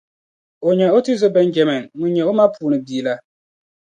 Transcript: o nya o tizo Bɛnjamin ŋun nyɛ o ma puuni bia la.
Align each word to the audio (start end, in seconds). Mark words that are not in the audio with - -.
o 0.67 0.69
nya 0.77 0.87
o 0.97 0.99
tizo 1.05 1.27
Bɛnjamin 1.35 1.83
ŋun 1.97 2.11
nyɛ 2.13 2.23
o 2.31 2.31
ma 2.37 2.45
puuni 2.53 2.77
bia 2.85 3.01
la. 3.05 3.13